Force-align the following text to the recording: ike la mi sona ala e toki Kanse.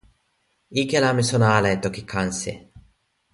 ike 0.81 0.97
la 1.03 1.11
mi 1.15 1.23
sona 1.29 1.47
ala 1.57 1.69
e 1.75 1.77
toki 1.83 2.01
Kanse. 2.11 2.51